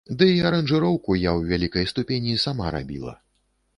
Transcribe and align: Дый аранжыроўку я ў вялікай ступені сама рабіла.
Дый 0.19 0.33
аранжыроўку 0.49 1.17
я 1.27 1.31
ў 1.37 1.41
вялікай 1.53 1.85
ступені 1.91 2.33
сама 2.45 2.65
рабіла. 2.77 3.13